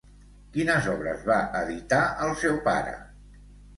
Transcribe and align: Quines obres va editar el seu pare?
Quines 0.55 0.87
obres 0.93 1.21
va 1.29 1.37
editar 1.61 2.01
el 2.29 2.35
seu 2.45 2.61
pare? 2.71 2.97